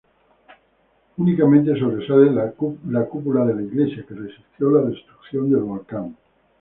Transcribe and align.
Únicamente 1.17 1.77
sobresale 1.77 2.31
la 2.31 3.05
cúpula 3.05 3.45
de 3.45 3.53
la 3.53 3.61
iglesia 3.61 4.03
que, 4.03 4.15
resistió 4.15 4.71
la 4.71 4.89
destrucción 4.89 5.51
del 5.51 5.61
volcán. 5.61 6.17